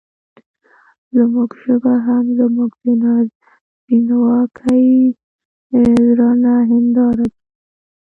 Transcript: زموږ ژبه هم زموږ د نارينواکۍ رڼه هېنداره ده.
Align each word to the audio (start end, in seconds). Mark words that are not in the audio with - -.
زموږ 1.15 1.49
ژبه 1.63 1.93
هم 2.05 2.25
زموږ 2.39 2.71
د 2.83 2.85
نارينواکۍ 3.03 4.89
رڼه 6.17 6.55
هېنداره 6.69 7.25
ده. 7.33 7.39